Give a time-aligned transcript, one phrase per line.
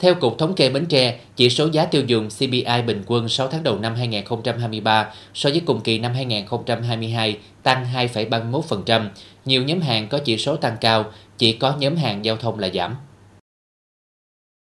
[0.00, 3.48] Theo Cục Thống kê Bến Tre, chỉ số giá tiêu dùng CPI bình quân 6
[3.48, 9.08] tháng đầu năm 2023 so với cùng kỳ năm 2022 tăng 2,31%.
[9.44, 11.04] Nhiều nhóm hàng có chỉ số tăng cao,
[11.38, 12.96] chỉ có nhóm hàng giao thông là giảm.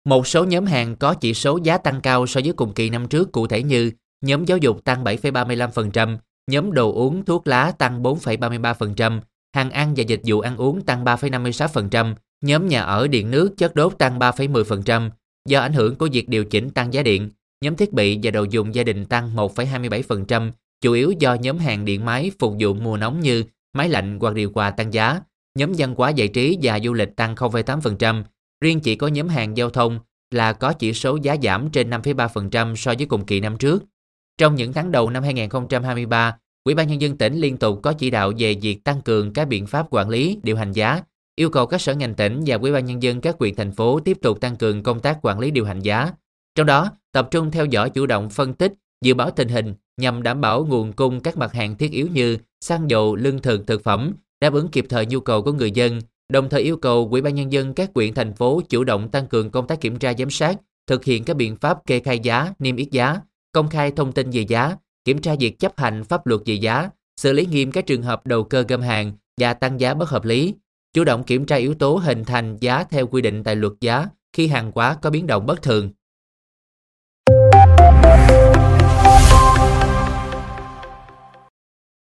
[0.04, 3.08] Một số nhóm hàng có chỉ số giá tăng cao so với cùng kỳ năm
[3.08, 3.92] trước cụ thể như
[4.24, 6.16] nhóm giáo dục tăng 7,35%,
[6.50, 9.20] nhóm đồ uống thuốc lá tăng 4,33%,
[9.54, 12.14] hàng ăn và dịch vụ ăn uống tăng 3,56%,
[12.44, 15.10] nhóm nhà ở điện nước chất đốt tăng 3,10%,
[15.48, 17.30] do ảnh hưởng của việc điều chỉnh tăng giá điện,
[17.64, 21.84] nhóm thiết bị và đồ dùng gia đình tăng 1,27%, chủ yếu do nhóm hàng
[21.84, 25.20] điện máy phục vụ mùa nóng như máy lạnh hoặc điều hòa tăng giá,
[25.58, 28.22] nhóm văn hóa giải trí và du lịch tăng 0,8%,
[28.60, 29.98] riêng chỉ có nhóm hàng giao thông
[30.30, 33.84] là có chỉ số giá giảm trên 5,3% so với cùng kỳ năm trước.
[34.38, 38.10] Trong những tháng đầu năm 2023, Ủy ban nhân dân tỉnh liên tục có chỉ
[38.10, 41.02] đạo về việc tăng cường các biện pháp quản lý, điều hành giá,
[41.38, 44.00] yêu cầu các sở ngành tỉnh và Ủy ban nhân dân các huyện thành phố
[44.00, 46.10] tiếp tục tăng cường công tác quản lý điều hành giá.
[46.54, 48.72] Trong đó, tập trung theo dõi chủ động phân tích,
[49.04, 52.36] dự báo tình hình nhằm đảm bảo nguồn cung các mặt hàng thiết yếu như
[52.60, 56.00] xăng dầu, lương thực, thực phẩm, đáp ứng kịp thời nhu cầu của người dân,
[56.32, 59.26] đồng thời yêu cầu Ủy ban nhân dân các huyện thành phố chủ động tăng
[59.26, 62.52] cường công tác kiểm tra giám sát, thực hiện các biện pháp kê khai giá,
[62.58, 63.20] niêm yết giá,
[63.52, 66.90] công khai thông tin về giá, kiểm tra việc chấp hành pháp luật về giá,
[67.20, 70.24] xử lý nghiêm các trường hợp đầu cơ găm hàng và tăng giá bất hợp
[70.24, 70.54] lý,
[70.92, 74.06] chủ động kiểm tra yếu tố hình thành giá theo quy định tại luật giá
[74.32, 75.90] khi hàng hóa có biến động bất thường.